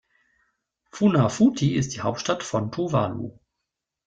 [0.89, 3.37] Funafuti ist die Hauptstadt von Tuvalu.